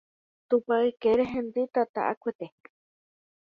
[0.49, 2.47] Tupa ykére hendy tata akuete